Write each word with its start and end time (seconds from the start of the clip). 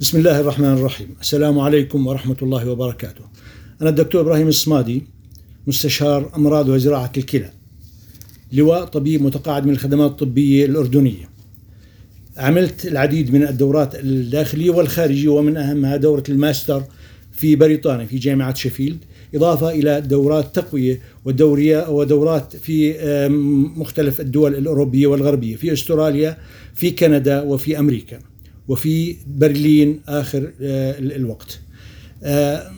بسم 0.00 0.18
الله 0.18 0.40
الرحمن 0.40 0.72
الرحيم 0.72 1.08
السلام 1.20 1.58
عليكم 1.58 2.06
ورحمة 2.06 2.36
الله 2.42 2.70
وبركاته 2.70 3.24
أنا 3.82 3.90
الدكتور 3.90 4.20
إبراهيم 4.20 4.48
الصمادي 4.48 5.02
مستشار 5.66 6.30
أمراض 6.36 6.68
وزراعة 6.68 7.12
الكلى 7.16 7.50
لواء 8.52 8.84
طبيب 8.84 9.22
متقاعد 9.22 9.66
من 9.66 9.72
الخدمات 9.72 10.10
الطبية 10.10 10.64
الأردنية 10.64 11.28
عملت 12.36 12.86
العديد 12.86 13.34
من 13.34 13.42
الدورات 13.42 13.94
الداخلية 13.94 14.70
والخارجية 14.70 15.28
ومن 15.28 15.56
أهمها 15.56 15.96
دورة 15.96 16.24
الماستر 16.28 16.82
في 17.32 17.56
بريطانيا 17.56 18.06
في 18.06 18.18
جامعة 18.18 18.54
شيفيلد 18.54 18.98
إضافة 19.34 19.70
إلى 19.70 20.00
دورات 20.00 20.54
تقوية 20.54 21.00
ودورية 21.24 21.88
ودورات 21.90 22.56
في 22.56 22.94
مختلف 23.76 24.20
الدول 24.20 24.54
الأوروبية 24.54 25.06
والغربية 25.06 25.56
في 25.56 25.72
أستراليا 25.72 26.38
في 26.74 26.90
كندا 26.90 27.42
وفي 27.42 27.78
أمريكا. 27.78 28.29
وفي 28.70 29.16
برلين 29.26 30.00
آخر 30.08 30.52
آه، 30.62 30.98
الوقت 30.98 31.60
آه، 32.22 32.70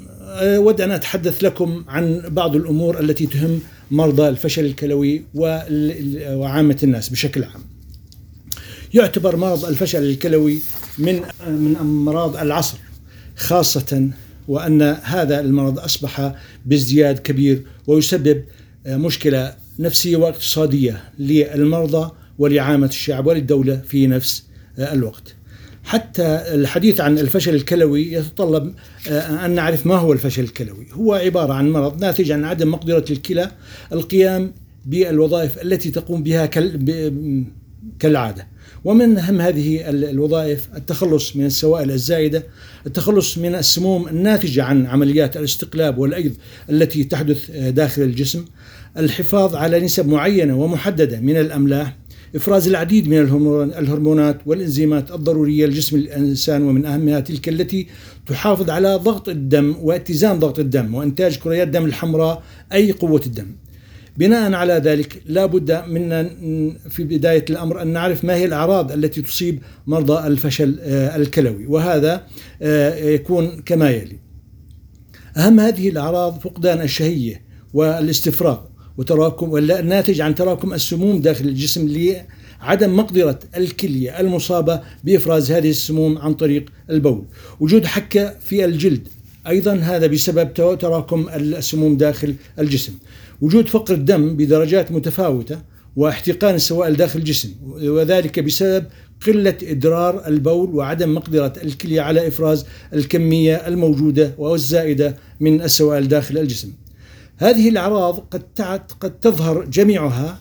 أود 0.57 0.81
أن 0.81 0.91
أتحدث 0.91 1.45
لكم 1.45 1.85
عن 1.89 2.23
بعض 2.29 2.57
الأمور 2.57 3.01
التي 3.01 3.27
تهم 3.27 3.61
مرضى 3.91 4.29
الفشل 4.29 4.65
الكلوي 4.65 5.25
وعامة 5.35 6.79
الناس 6.83 7.09
بشكل 7.09 7.45
عام 7.45 7.61
يعتبر 8.95 9.37
مرض 9.37 9.65
الفشل 9.65 10.03
الكلوي 10.03 10.59
من 10.99 11.21
من 11.49 11.77
أمراض 11.81 12.37
العصر 12.37 12.79
خاصة 13.37 14.11
وأن 14.49 14.83
هذا 14.83 15.41
المرض 15.41 15.79
أصبح 15.79 16.35
بازدياد 16.67 17.19
كبير 17.19 17.63
ويسبب 17.87 18.45
مشكلة 18.87 19.55
نفسية 19.79 20.17
واقتصادية 20.17 21.05
للمرضى 21.19 22.11
ولعامة 22.39 22.87
الشعب 22.87 23.27
وللدولة 23.27 23.83
في 23.87 24.07
نفس 24.07 24.45
الوقت. 24.79 25.35
حتى 25.85 26.43
الحديث 26.55 27.01
عن 27.01 27.19
الفشل 27.19 27.55
الكلوي 27.55 28.13
يتطلب 28.13 28.75
أن 29.07 29.51
نعرف 29.55 29.87
ما 29.87 29.95
هو 29.95 30.13
الفشل 30.13 30.43
الكلوي، 30.43 30.87
هو 30.93 31.15
عبارة 31.15 31.53
عن 31.53 31.71
مرض 31.71 32.01
ناتج 32.01 32.31
عن 32.31 32.45
عدم 32.45 32.71
مقدرة 32.71 33.05
الكلى 33.11 33.51
القيام 33.93 34.53
بالوظائف 34.87 35.63
التي 35.63 35.91
تقوم 35.91 36.23
بها 36.23 36.51
كالعادة. 37.99 38.47
ومن 38.85 39.19
أهم 39.19 39.41
هذه 39.41 39.91
الوظائف 39.91 40.69
التخلص 40.77 41.37
من 41.37 41.47
السوائل 41.47 41.91
الزائدة 41.91 42.45
التخلص 42.87 43.39
من 43.39 43.55
السموم 43.55 44.09
الناتجة 44.09 44.63
عن 44.63 44.87
عمليات 44.87 45.37
الاستقلاب 45.37 45.99
والأيض 45.99 46.33
التي 46.71 47.05
تحدث 47.05 47.51
داخل 47.51 48.03
الجسم 48.03 48.45
الحفاظ 48.99 49.55
على 49.55 49.81
نسب 49.81 50.09
معينة 50.09 50.57
ومحددة 50.57 51.21
من 51.21 51.37
الأملاح 51.37 51.97
إفراز 52.37 52.69
العديد 52.69 53.09
من 53.09 53.19
الهرمونات 53.79 54.39
والإنزيمات 54.47 55.13
الضرورية 55.13 55.67
لجسم 55.67 55.97
الإنسان 55.97 56.63
ومن 56.63 56.87
أهمها 56.87 57.21
تلك 57.21 57.49
التي 57.49 57.87
تحافظ 58.27 58.71
على 58.71 58.95
ضغط 58.97 59.29
الدم 59.29 59.75
واتزان 59.81 60.39
ضغط 60.39 60.59
الدم 60.59 60.95
وإنتاج 60.95 61.39
كريات 61.39 61.67
الدم 61.67 61.85
الحمراء 61.85 62.43
أي 62.73 62.93
قوة 62.93 63.23
الدم. 63.27 63.47
بناء 64.17 64.53
على 64.53 64.75
ذلك 64.75 65.23
لا 65.27 65.47
بد 65.47 65.85
منا 65.89 66.31
في 66.89 67.05
بداية 67.05 67.45
الأمر 67.51 67.83
أن 67.83 67.89
نعرف 67.89 68.25
ما 68.25 68.35
هي 68.35 68.45
الأعراض 68.45 68.93
التي 68.93 69.23
تصيب 69.23 69.63
مرضى 69.87 70.27
الفشل 70.27 70.79
آه، 70.81 71.17
الكلوي 71.17 71.67
وهذا 71.67 72.27
آه، 72.63 72.95
يكون 72.95 73.63
كما 73.67 73.91
يلي 73.91 74.19
أهم 75.37 75.61
هذه 75.61 75.89
الأعراض 75.89 76.41
فقدان 76.41 76.81
الشهية 76.81 77.43
والاستفراغ 77.75 78.59
وتراكم 78.99 79.57
الناتج 79.57 80.21
عن 80.21 80.35
تراكم 80.35 80.75
السموم 80.75 81.21
داخل 81.21 81.45
الجسم 81.45 81.89
لعدم 81.89 82.97
مقدرة 82.97 83.39
الكلية 83.57 84.21
المصابة 84.21 84.81
بإفراز 85.05 85.53
هذه 85.53 85.71
السموم 85.71 86.19
عن 86.19 86.35
طريق 86.35 86.65
البول. 86.91 87.25
وجود 87.61 87.87
حكة 87.87 88.35
في 88.41 88.65
الجلد 88.65 89.09
أيضا 89.47 89.75
هذا 89.75 90.07
بسبب 90.07 90.55
تراكم 90.55 91.29
السموم 91.35 91.97
داخل 91.97 92.35
الجسم. 92.59 92.93
وجود 93.41 93.69
فقر 93.69 93.95
الدم 93.95 94.37
بدرجات 94.37 94.93
متفاوتة 94.93 95.61
واحتقان 95.97 96.55
السوائل 96.55 96.97
داخل 96.97 97.19
الجسم 97.19 97.51
وذلك 97.67 98.41
بسبب 98.41 98.85
قلة 99.27 99.57
إدرار 99.63 100.27
البول 100.27 100.75
وعدم 100.75 101.15
مقدرة 101.15 101.53
الكلية 101.65 102.01
على 102.01 102.29
إفراز 102.29 102.67
الكمية 102.95 103.55
الموجودة 103.55 104.35
والزائدة 104.39 105.17
من 105.41 105.63
السوائل 105.63 106.09
داخل 106.09 106.39
الجسم. 106.39 106.73
هذه 107.37 107.69
الأعراض 107.69 108.19
قد 108.19 108.43
قد 109.01 109.21
تظهر 109.21 109.65
جميعها 109.65 110.41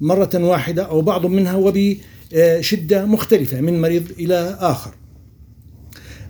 مرة 0.00 0.30
واحدة 0.34 0.82
أو 0.82 1.00
بعض 1.00 1.26
منها 1.26 1.54
وبشدة 1.56 3.04
مختلفة 3.04 3.60
من 3.60 3.80
مريض 3.80 4.10
إلى 4.18 4.56
آخر. 4.60 4.94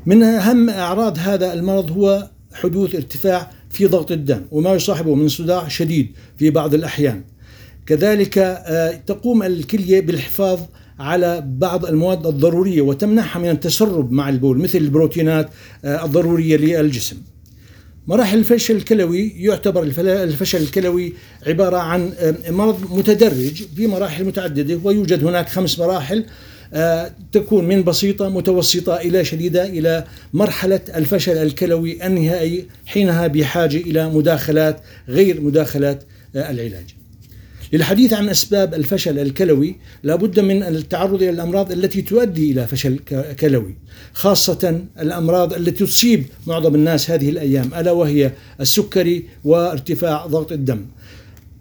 من 0.06 0.22
أهم 0.22 0.70
أعراض 0.70 1.18
هذا 1.18 1.52
المرض 1.52 1.90
هو 1.90 2.28
حدوث 2.52 2.94
ارتفاع 2.94 3.50
في 3.70 3.86
ضغط 3.86 4.12
الدم 4.12 4.42
وما 4.50 4.74
يصاحبه 4.74 5.14
من 5.14 5.28
صداع 5.28 5.68
شديد 5.68 6.12
في 6.36 6.50
بعض 6.50 6.74
الأحيان. 6.74 7.24
كذلك 7.86 8.38
آه، 8.38 8.90
تقوم 9.06 9.42
الكلية 9.42 10.00
بالحفاظ 10.00 10.60
على 10.98 11.44
بعض 11.46 11.86
المواد 11.86 12.26
الضرورية 12.26 12.80
وتمنعها 12.80 13.38
من 13.38 13.50
التسرب 13.50 14.12
مع 14.12 14.28
البول 14.28 14.58
مثل 14.58 14.78
البروتينات 14.78 15.50
آه، 15.84 16.04
الضرورية 16.04 16.56
للجسم. 16.56 17.16
مراحل 18.06 18.38
الفشل 18.38 18.76
الكلوي 18.76 19.32
يعتبر 19.36 19.82
الفشل 19.82 20.62
الكلوي 20.62 21.12
عبارة 21.46 21.76
عن 21.76 22.12
مرض 22.48 22.92
متدرج 22.92 23.62
في 23.76 23.86
مراحل 23.86 24.24
متعددة 24.24 24.80
ويوجد 24.84 25.24
هناك 25.24 25.48
خمس 25.48 25.78
مراحل 25.78 26.24
آه، 26.74 27.10
تكون 27.32 27.64
من 27.64 27.84
بسيطة 27.84 28.28
متوسطة 28.28 28.96
إلى 28.96 29.24
شديدة 29.24 29.64
إلى 29.64 30.04
مرحلة 30.32 30.80
الفشل 30.94 31.36
الكلوي 31.36 32.06
النهائي 32.06 32.66
حينها 32.86 33.26
بحاجة 33.26 33.76
إلى 33.76 34.08
مداخلات 34.08 34.80
غير 35.08 35.40
مداخلات 35.40 36.02
آه، 36.36 36.50
العلاج. 36.50 37.03
للحديث 37.74 38.12
عن 38.12 38.28
أسباب 38.28 38.74
الفشل 38.74 39.18
الكلوي 39.18 39.76
لابد 40.02 40.40
من 40.40 40.62
التعرض 40.62 41.22
إلى 41.22 41.30
الأمراض 41.30 41.72
التي 41.72 42.02
تؤدي 42.02 42.52
إلى 42.52 42.66
فشل 42.66 42.98
كلوي 43.40 43.74
خاصة 44.12 44.80
الأمراض 45.00 45.52
التي 45.52 45.84
تصيب 45.84 46.24
معظم 46.46 46.74
الناس 46.74 47.10
هذه 47.10 47.28
الأيام 47.28 47.74
ألا 47.74 47.90
وهي 47.90 48.32
السكري 48.60 49.24
وارتفاع 49.44 50.26
ضغط 50.26 50.52
الدم. 50.52 50.86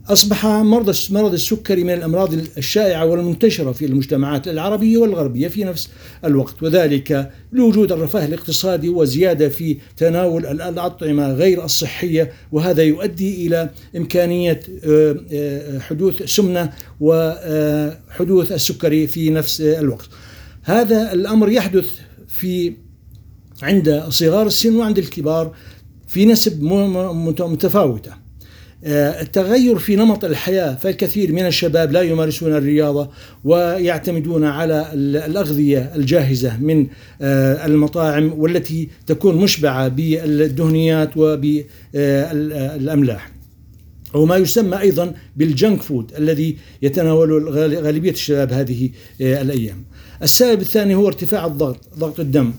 أصبح 0.10 0.46
مرض 0.46 0.96
مرض 1.10 1.34
السكري 1.34 1.84
من 1.84 1.94
الأمراض 1.94 2.34
الشائعة 2.34 3.06
والمنتشرة 3.06 3.72
في 3.72 3.86
المجتمعات 3.86 4.48
العربية 4.48 4.98
والغربية 4.98 5.48
في 5.48 5.64
نفس 5.64 5.90
الوقت 6.26 6.64
وذلك 6.64 7.32
لوجود 7.52 7.92
الرفاه 7.92 8.26
الاقتصادي 8.26 8.90
وزيادة 8.90 9.50
في 9.50 9.78
تناول 9.98 10.46
الأطعمة 10.46 11.34
غير 11.34 11.66
الصحية 11.66 12.32
وهذا 12.52 12.84
يؤدي 12.84 13.48
إلى 13.48 13.70
إمكانية 13.98 14.60
آه، 14.86 15.20
آه، 15.32 15.80
حدوث 15.80 16.24
سمنة 16.24 16.70
وحدوث 17.00 18.52
السكري 18.52 19.08
في 19.08 19.30
نفس 19.30 19.62
الوقت. 19.62 20.10
هذا 20.64 21.14
الأمر 21.14 21.50
يحدث 21.50 21.86
في 22.28 22.74
عند 23.62 24.04
صغار 24.10 24.48
السن 24.48 24.76
وعند 24.76 24.98
الكبار 24.98 25.56
في 26.08 26.26
نسب 26.26 26.64
متفاوتة. 26.64 28.12
آه، 28.12 28.23
التغير 28.86 29.80
في 29.80 29.96
نمط 29.96 30.26
الحياة 30.26 30.76
فالكثير 30.76 31.32
من 31.32 31.46
الشباب 31.46 31.92
لا 31.92 32.02
يمارسون 32.02 32.56
الرياضة 32.56 33.10
ويعتمدون 33.44 34.46
على 34.46 34.92
الأغذية 34.94 35.92
الجاهزة 35.96 36.58
من 36.58 36.88
آه، 37.22 37.66
المطاعم 37.66 38.34
والتي 38.38 38.90
تكون 39.08 39.36
مشبعة 39.36 39.88
بالدهنيات 39.88 41.10
وبالأملاح 41.16 41.74
أو 44.16 44.26
ما 44.26 44.38
يسمى 44.38 44.80
أيضا 44.80 45.14
بالجنك 45.36 45.82
فود 45.82 46.12
الذي 46.18 46.58
يتناوله 46.82 47.52
غالبية 47.82 48.12
الشباب 48.12 48.54
هذه 48.54 48.90
آه، 49.22 49.42
الأيام. 49.42 49.84
السبب 50.24 50.62
الثاني 50.62 50.96
هو 50.96 51.08
ارتفاع 51.08 51.46
الضغط 51.46 51.80
ضغط 51.98 52.20
الدم 52.20 52.54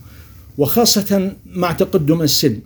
وخاصة 0.58 1.32
مع 1.46 1.72
تقدم 1.72 2.22
السن 2.22 2.58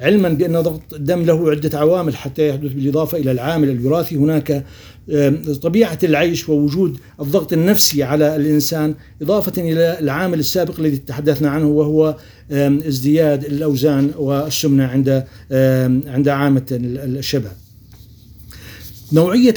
علما 0.00 0.28
بأن 0.28 0.60
ضغط 0.60 0.94
الدم 0.94 1.22
له 1.22 1.50
عدة 1.50 1.78
عوامل 1.78 2.16
حتى 2.16 2.48
يحدث 2.48 2.72
بالإضافة 2.72 3.18
إلى 3.18 3.30
العامل 3.30 3.70
الوراثي. 3.70 4.16
هناك 4.16 4.64
طبيعة 5.62 5.98
العيش 6.04 6.48
ووجود 6.48 6.96
الضغط 7.20 7.52
النفسي 7.52 8.02
على 8.02 8.36
الإنسان 8.36 8.94
إضافة 9.22 9.62
إلى 9.62 9.98
العامل 10.00 10.38
السابق 10.38 10.80
الذي 10.80 10.96
تحدثنا 10.96 11.50
عنه 11.50 11.66
وهو 11.66 12.16
ازدياد 12.52 13.44
الأوزان 13.44 14.10
والسمنة 14.18 14.84
عند 14.84 15.24
عند 16.06 16.28
عامة 16.28 16.66
الشباب. 16.72 17.67
نوعية 19.12 19.54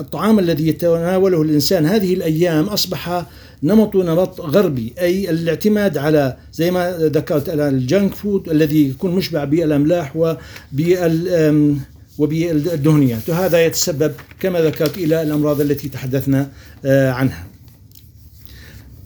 الطعام 0.00 0.38
الذي 0.38 0.68
يتناوله 0.68 1.42
الإنسان 1.42 1.86
هذه 1.86 2.14
الأيام 2.14 2.64
أصبح 2.64 3.26
نمط 3.62 3.96
نمط 3.96 4.40
غربي 4.40 4.92
أي 5.00 5.30
الاعتماد 5.30 5.98
على 5.98 6.36
زي 6.52 6.70
ما 6.70 6.90
ذكرت 6.98 7.48
الجنك 7.48 8.14
فود 8.14 8.48
الذي 8.48 8.88
يكون 8.88 9.14
مشبع 9.14 9.44
بالأملاح 9.44 10.16
وبال 10.16 11.76
وبالدهنيات 12.18 13.28
وهذا 13.28 13.64
يتسبب 13.64 14.12
كما 14.40 14.60
ذكرت 14.60 14.98
إلى 14.98 15.22
الأمراض 15.22 15.60
التي 15.60 15.88
تحدثنا 15.88 16.48
آه، 16.84 17.10
عنها. 17.10 17.46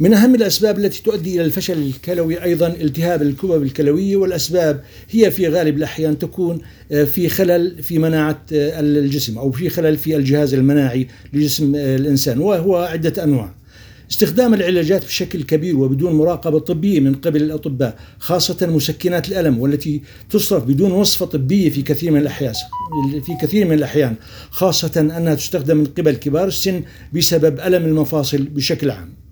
من 0.01 0.15
أهم 0.15 0.35
الأسباب 0.35 0.79
التي 0.79 1.03
تؤدي 1.03 1.35
إلى 1.35 1.45
الفشل 1.45 1.79
الكلوي 1.79 2.43
أيضا 2.43 2.67
التهاب 2.67 3.23
الكبب 3.23 3.63
الكلوية 3.63 4.17
والأسباب 4.17 4.85
هي 5.11 5.31
في 5.31 5.49
غالب 5.49 5.77
الأحيان 5.77 6.19
تكون 6.19 6.59
آه، 6.93 7.05
في 7.05 7.29
خلل 7.29 7.83
في 7.83 7.99
مناعة 7.99 8.43
آه، 8.53 8.81
الجسم 8.81 9.39
أو 9.39 9.53
في 9.53 9.69
خلل 9.69 9.97
في 9.97 10.17
الجهاز 10.17 10.55
المناعي 10.55 11.07
لجسم 11.33 11.75
آه، 11.77 11.97
الإنسان 11.97 12.39
وهو 12.39 12.77
عدة 12.77 13.25
أنواع. 13.25 13.55
استخدام 14.11 14.55
العلاجات 14.55 15.05
بشكل 15.05 15.43
كبير 15.43 15.77
وبدون 15.77 16.13
مراقبة 16.13 16.59
طبية 16.59 17.01
من 17.01 17.15
قبل 17.15 17.43
الأطباء 17.43 17.99
خاصة 18.19 18.67
مسكنات 18.67 19.29
الألم 19.29 19.59
والتي 19.59 20.03
تصرف 20.31 20.65
بدون 20.65 20.93
وصفة 20.93 21.27
طبية 21.27 21.71
في 21.71 21.83
كثير 21.83 22.11
من 22.11 22.21
الأحيان 22.21 22.55
في 23.27 23.33
كثير 23.43 23.67
من 23.67 23.73
الأحيان 23.73 24.15
خاصة 24.51 25.01
أنها 25.01 25.35
تستخدم 25.35 25.77
من 25.77 25.85
قبل 25.85 26.13
كبار 26.13 26.49
السن 26.49 26.83
بسبب 27.13 27.61
ألم 27.61 27.85
المفاصل 27.85 28.43
بشكل 28.43 28.91
عام. 28.91 29.30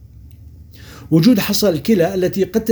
وجود 1.10 1.40
حصى 1.40 1.68
الكلى 1.68 2.14
التي 2.14 2.44
قد 2.44 2.64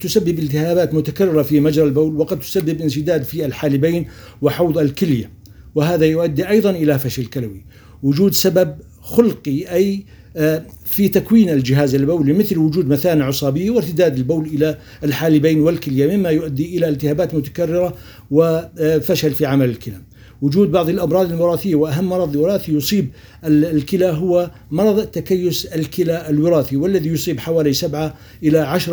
تسبب 0.00 0.38
التهابات 0.38 0.94
متكررة 0.94 1.42
في 1.42 1.60
مجرى 1.60 1.84
البول 1.84 2.16
وقد 2.16 2.40
تسبب 2.40 2.80
انسداد 2.80 3.22
في 3.22 3.44
الحالبين 3.44 4.06
وحوض 4.42 4.78
الكلية. 4.78 5.30
وهذا 5.74 6.06
يؤدي 6.06 6.48
أيضا 6.48 6.70
إلى 6.70 6.98
فشل 6.98 7.26
كلوي. 7.26 7.64
وجود 8.02 8.34
سبب 8.34 8.74
خلقي 9.00 9.74
أي 9.74 10.04
آه، 10.36 10.62
في 10.84 11.08
تكوين 11.08 11.50
الجهاز 11.50 11.94
البولي 11.94 12.32
مثل 12.32 12.58
وجود 12.58 12.88
مثانة 12.88 13.24
عصابية 13.24 13.70
وارتداد 13.70 14.16
البول 14.16 14.46
إلى 14.46 14.78
الحالبين 15.04 15.60
والكلية 15.60 16.16
مما 16.16 16.30
يؤدي 16.30 16.78
إلى 16.78 16.88
التهابات 16.88 17.34
متكررة 17.34 17.94
وفشل 18.30 19.30
في 19.30 19.46
عمل 19.46 19.70
الكلى. 19.70 20.07
وجود 20.42 20.70
بعض 20.70 20.88
الأمراض 20.88 21.32
الوراثية 21.32 21.74
وأهم 21.74 22.08
مرض 22.08 22.36
وراثي 22.36 22.72
يصيب 22.72 23.08
الكلى 23.44 24.06
هو 24.06 24.50
مرض 24.70 25.06
تكيس 25.06 25.66
الكلى 25.66 26.28
الوراثي 26.28 26.76
والذي 26.76 27.08
يصيب 27.08 27.40
حوالي 27.40 27.72
7 27.72 28.14
إلى 28.42 28.80
10% 28.80 28.90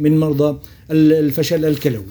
من 0.00 0.20
مرضى 0.20 0.58
الفشل 0.90 1.64
الكلوي. 1.64 2.04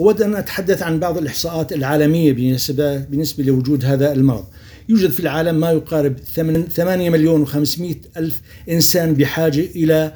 أود 0.00 0.22
أن 0.22 0.36
أتحدث 0.36 0.82
عن 0.82 1.00
بعض 1.00 1.18
الإحصاءات 1.18 1.72
العالمية 1.72 2.32
بالنسبة, 2.32 2.96
بالنسبة 2.96 3.44
لوجود 3.44 3.84
هذا 3.84 4.12
المرض. 4.12 4.44
يوجد 4.88 5.10
في 5.10 5.20
العالم 5.20 5.60
ما 5.60 5.70
يقارب 5.70 6.16
8 6.18 7.10
مليون 7.10 7.46
و500 7.46 7.94
ألف 8.16 8.40
إنسان 8.70 9.14
بحاجة 9.14 9.66
إلى 9.76 10.12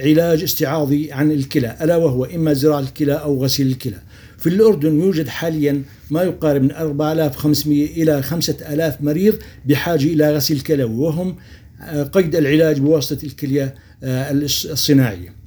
علاج 0.00 0.42
استعاضي 0.42 1.12
عن 1.12 1.32
الكلى 1.32 1.76
ألا 1.82 1.96
وهو 1.96 2.24
إما 2.24 2.52
زراعة 2.52 2.80
الكلى 2.80 3.12
أو 3.12 3.44
غسيل 3.44 3.66
الكلى. 3.66 3.98
في 4.38 4.48
الأردن 4.48 5.00
يوجد 5.00 5.28
حاليا 5.28 5.82
ما 6.10 6.22
يقارب 6.22 6.62
من 6.62 6.72
4500 6.72 8.02
إلى 8.02 8.22
5000 8.22 9.02
مريض 9.02 9.34
بحاجة 9.66 10.04
إلى 10.04 10.34
غسيل 10.34 10.60
كلوي 10.60 10.94
وهم 10.94 11.36
آه، 11.82 12.02
قيد 12.02 12.36
العلاج 12.36 12.78
بواسطة 12.78 13.24
الكلية 13.24 13.74
آه، 14.02 14.30
الصناعية. 14.32 15.38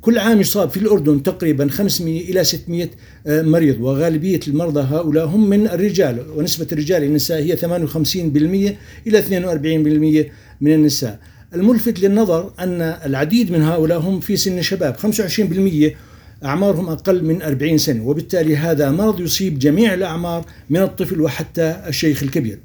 كل 0.00 0.18
عام 0.18 0.40
يصاب 0.40 0.70
في 0.70 0.76
الأردن 0.76 1.22
تقريبا 1.22 1.68
500 1.68 2.30
إلى 2.30 2.44
600 2.44 2.88
آه، 3.26 3.42
مريض 3.42 3.80
وغالبية 3.80 4.40
المرضى 4.48 4.80
هؤلاء 4.80 5.26
هم 5.26 5.48
من 5.48 5.66
الرجال 5.66 6.26
ونسبة 6.36 6.66
الرجال 6.72 7.02
للنساء 7.02 7.42
هي 7.42 7.56
58% 7.56 8.76
إلى 9.06 9.18
42% 9.18 10.30
من 10.60 10.72
النساء. 10.72 11.18
الملفت 11.54 12.00
للنظر 12.00 12.52
أن 12.58 12.82
العديد 12.82 13.50
من 13.52 13.62
هؤلاء 13.62 13.98
هم 13.98 14.20
في 14.20 14.36
سن 14.36 14.58
الشباب 14.58 14.96
25% 14.96 15.96
أعمارهم 16.44 16.88
أقل 16.88 17.24
من 17.24 17.42
40 17.42 17.78
سنة 17.78 18.06
وبالتالي 18.06 18.56
هذا 18.56 18.90
مرض 18.90 19.20
يصيب 19.20 19.58
جميع 19.58 19.94
الأعمار 19.94 20.44
من 20.70 20.82
الطفل 20.82 21.20
وحتى 21.20 21.82
الشيخ 21.86 22.22
الكبير. 22.22 22.58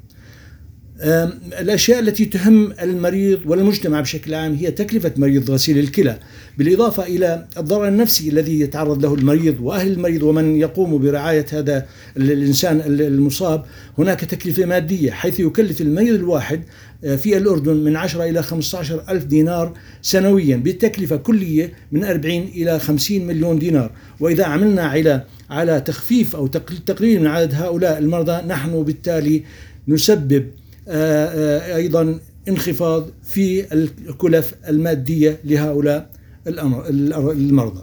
الأشياء 1.00 1.98
التي 1.98 2.24
تهم 2.24 2.72
المريض 2.82 3.40
والمجتمع 3.46 4.00
بشكل 4.00 4.34
عام 4.34 4.54
هي 4.54 4.70
تكلفة 4.70 5.12
مريض 5.16 5.50
غسيل 5.50 5.78
الكلى 5.78 6.18
بالإضافة 6.58 7.02
إلى 7.02 7.46
الضرر 7.58 7.88
النفسي 7.88 8.28
الذي 8.28 8.60
يتعرض 8.60 9.02
له 9.02 9.14
المريض 9.14 9.60
وأهل 9.60 9.92
المريض 9.92 10.22
ومن 10.22 10.56
يقوم 10.56 10.98
برعاية 10.98 11.46
هذا 11.52 11.86
الإنسان 12.16 12.80
المصاب. 12.86 13.64
هناك 13.98 14.20
تكلفة 14.20 14.66
مادية 14.66 15.10
حيث 15.10 15.40
يكلف 15.40 15.80
المريض 15.80 16.14
الواحد 16.14 16.62
آه، 17.04 17.16
في 17.16 17.36
الأردن 17.36 17.76
من 17.76 17.96
10 17.96 18.24
إلى 18.24 18.42
15 18.42 19.02
ألف 19.08 19.24
دينار 19.24 19.72
سنويا 20.02 20.56
بتكلفة 20.56 21.16
كلية 21.16 21.72
من 21.92 22.04
40 22.04 22.42
إلى 22.42 22.78
50 22.78 23.26
مليون 23.26 23.58
دينار. 23.58 23.90
وإذا 24.20 24.44
عملنا 24.44 24.82
على 24.82 25.24
على 25.50 25.80
تخفيف 25.80 26.36
أو 26.36 26.46
تقليل 26.86 27.20
من 27.20 27.26
عدد 27.26 27.54
هؤلاء 27.54 27.98
المرضى 27.98 28.46
نحن 28.46 28.82
بالتالي 28.82 29.42
نسبب 29.88 30.46
آه، 30.88 31.26
آه، 31.26 31.76
أيضا 31.76 32.18
انخفاض 32.48 33.10
في 33.24 33.74
الكلف 33.74 34.54
المادية 34.68 35.38
لهؤلاء 35.44 36.10
المرضى. 36.46 37.82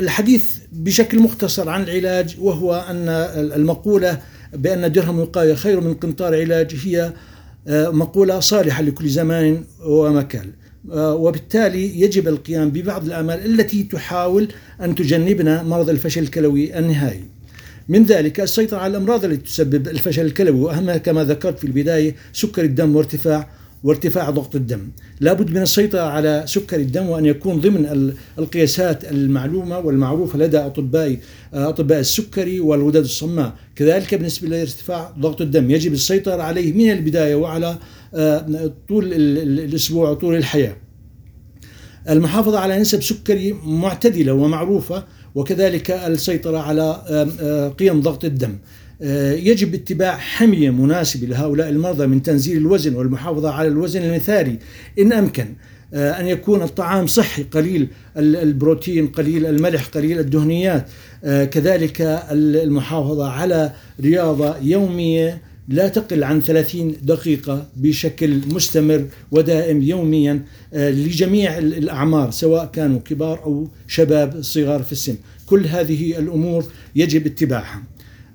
الحديث 0.00 0.44
بشكل 0.72 1.18
مختصر 1.18 1.68
عن 1.68 1.82
العلاج 1.82 2.36
وهو 2.40 2.74
أن 2.90 3.08
المقولة 3.54 4.20
بأن 4.54 4.92
درهم 4.92 5.20
وقاية 5.20 5.54
خير 5.54 5.80
من 5.80 5.94
قنطار 5.94 6.34
علاج 6.34 6.76
هي 6.84 7.12
آه، 7.68 7.88
مقولة 7.88 8.40
صالحة 8.40 8.82
لكل 8.82 9.08
زمان 9.08 9.64
ومكان. 9.86 10.52
وبالتالي 10.94 12.00
يجب 12.00 12.28
القيام 12.28 12.70
ببعض 12.70 13.04
الأعمال 13.04 13.46
التي 13.46 13.82
تحاول 13.82 14.48
أن 14.80 14.94
تجنبنا 14.94 15.62
مرض 15.62 15.90
الفشل 15.90 16.22
الكلوي 16.22 16.78
النهائي. 16.78 17.35
من 17.88 18.02
ذلك 18.02 18.40
السيطرة 18.40 18.78
على 18.78 18.90
الأمراض 18.90 19.24
التي 19.24 19.36
تسبب 19.36 19.88
الفشل 19.88 20.26
الكلوي 20.26 20.60
وأهمها 20.60 20.96
كما 20.96 21.24
ذكرت 21.24 21.58
في 21.58 21.66
البداية 21.66 22.14
سكر 22.32 22.64
الدم 22.64 22.96
وارتفاع 22.96 23.48
وارتفاع 23.84 24.30
ضغط 24.30 24.56
الدم. 24.56 24.88
لابد 25.20 25.50
من 25.50 25.62
السيطرة 25.62 26.00
على 26.00 26.44
سكر 26.46 26.76
الدم 26.76 27.08
وأن 27.08 27.24
يكون 27.24 27.60
ضمن 27.60 28.12
القياسات 28.38 29.10
المعلومة 29.10 29.78
والمعروفة 29.78 30.38
لدى 30.38 30.58
أطباء 30.58 31.16
أطباء 31.54 32.00
السكري 32.00 32.60
والغدد 32.60 32.96
الصماء. 32.96 33.52
كذلك 33.76 34.14
بالنسبة 34.14 34.48
لارتفاع 34.48 35.14
ضغط 35.18 35.40
الدم 35.40 35.70
يجب 35.70 35.92
السيطرة 35.92 36.42
عليه 36.42 36.72
من 36.72 36.90
البداية 36.90 37.34
وعلى 37.34 37.78
آه، 38.14 38.72
طول 38.88 39.12
الأسبوع 39.12 40.10
وطول 40.10 40.36
الحياة. 40.36 40.76
المحافظة 42.10 42.58
على 42.58 42.78
نسب 42.78 43.02
سكري 43.02 43.52
معتدلة 43.64 44.32
ومعروفة 44.32 45.04
وكذلك 45.34 45.90
السيطرة 45.90 46.58
على 46.58 47.72
قيم 47.78 48.00
ضغط 48.00 48.24
الدم. 48.24 48.58
آه، 49.02 49.32
يجب 49.32 49.74
اتباع 49.74 50.16
حمية 50.16 50.70
مناسبة 50.70 51.26
لهؤلاء 51.26 51.68
المرضى 51.68 52.06
من 52.06 52.22
تنزيل 52.22 52.56
الوزن 52.56 52.94
والمحافظة 52.94 53.50
على 53.50 53.68
الوزن 53.68 54.02
المثالي. 54.02 54.58
إن 54.98 55.12
أمكن 55.12 55.46
آه، 55.94 56.20
أن 56.20 56.26
يكون 56.26 56.62
الطعام 56.62 57.06
صحي 57.06 57.42
قليل 57.42 57.88
البروتين 58.16 59.06
قليل 59.06 59.46
الملح 59.46 59.86
قليل 59.86 60.18
الدهنيات. 60.18 60.88
آه، 61.24 61.44
كذلك 61.44 62.24
المحافظة 62.30 63.28
على 63.28 63.72
رياضة 64.00 64.56
يومية 64.62 65.42
لا 65.68 65.88
تقل 65.88 66.24
عن 66.24 66.40
30 66.40 66.94
دقيقة 67.02 67.66
بشكل 67.76 68.40
مستمر 68.48 69.06
ودائم 69.30 69.82
يوميا 69.82 70.44
آه، 70.74 70.90
لجميع 70.90 71.58
الأعمار 71.58 72.30
سواء 72.30 72.66
كانوا 72.66 73.00
كبار 73.00 73.44
أو 73.44 73.68
شباب 73.86 74.42
صغار 74.42 74.82
في 74.82 74.92
السن. 74.92 75.16
كل 75.46 75.66
هذه 75.66 76.18
الأمور 76.18 76.64
يجب 76.96 77.26
اتباعها. 77.26 77.82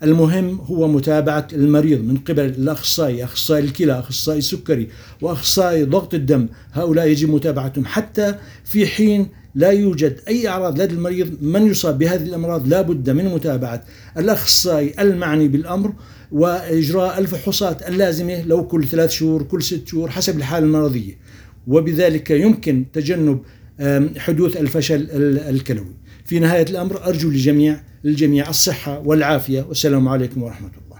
المهم 0.03 0.61
هو 0.61 0.87
متابعة 0.87 1.47
المريض 1.53 2.03
من 2.03 2.17
قبل 2.17 2.45
الأخصائي 2.45 3.23
أخصائي 3.23 3.63
الكلى 3.63 3.99
أخصائي 3.99 4.37
السكري 4.37 4.87
وأخصائي 5.21 5.83
ضغط 5.83 6.13
الدم. 6.13 6.47
هؤلاء 6.73 7.07
يجب 7.07 7.29
متابعتهم 7.29 7.85
حتى 7.85 8.35
في 8.65 8.87
حين 8.87 9.27
لا 9.55 9.69
يوجد 9.69 10.19
أي 10.27 10.47
أعراض 10.47 10.81
لدى 10.81 10.93
المريض 10.93 11.43
من 11.43 11.67
يصاب 11.67 11.97
بهذه 11.97 12.23
الأمراض 12.23 12.67
لا 12.67 12.81
بد 12.81 13.09
من 13.09 13.25
متابعة 13.25 13.83
الأخصائي 14.17 14.93
المعني 14.99 15.47
بالأمر 15.47 15.93
وإجراء 16.31 17.19
الفحوصات 17.19 17.87
اللازمة 17.89 18.41
لو 18.41 18.67
كل 18.67 18.87
ثلاث 18.87 19.11
شهور 19.11 19.43
كل 19.43 19.63
ست 19.63 19.87
شهور 19.87 20.09
حسب 20.09 20.37
الحالة 20.37 20.65
المرضية. 20.65 21.17
وبذلك 21.67 22.31
يمكن 22.31 22.85
تجنب 22.93 23.39
حدوث 24.17 24.57
الفشل 24.57 25.07
الكلوي. 25.49 25.95
في 26.25 26.39
نهاية 26.39 26.65
الأمر 26.69 27.05
أرجو 27.07 27.29
لجميع 27.29 27.79
الجميع 28.05 28.49
الصحة 28.49 28.99
والعافية. 28.99 29.61
والسلام 29.61 30.07
عليكم 30.07 30.43
ورحمة 30.43 30.67
الله. 30.67 30.81